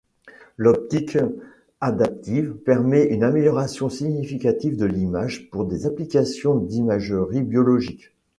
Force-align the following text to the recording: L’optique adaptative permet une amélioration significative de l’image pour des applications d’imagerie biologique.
L’optique 0.57 1.19
adaptative 1.79 2.53
permet 2.55 3.05
une 3.09 3.21
amélioration 3.23 3.87
significative 3.87 4.75
de 4.75 4.87
l’image 4.87 5.47
pour 5.51 5.63
des 5.67 5.85
applications 5.85 6.55
d’imagerie 6.55 7.43
biologique. 7.43 8.11